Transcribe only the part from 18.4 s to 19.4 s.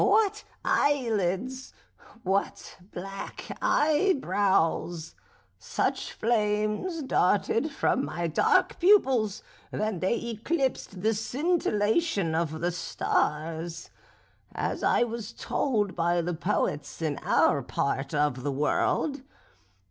the world.